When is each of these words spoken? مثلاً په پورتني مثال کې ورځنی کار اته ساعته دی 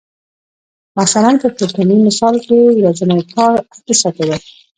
مثلاً 1.01 1.31
په 1.41 1.47
پورتني 1.57 1.97
مثال 2.07 2.35
کې 2.45 2.55
ورځنی 2.79 3.21
کار 3.33 3.55
اته 3.77 3.93
ساعته 4.01 4.23
دی 4.29 4.37